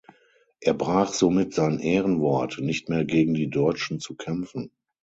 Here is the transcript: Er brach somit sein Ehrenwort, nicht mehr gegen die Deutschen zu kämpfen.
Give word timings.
Er 0.61 0.73
brach 0.73 1.13
somit 1.13 1.53
sein 1.53 1.77
Ehrenwort, 1.77 2.57
nicht 2.59 2.89
mehr 2.89 3.05
gegen 3.05 3.35
die 3.35 3.51
Deutschen 3.51 3.99
zu 3.99 4.15
kämpfen. 4.15 4.71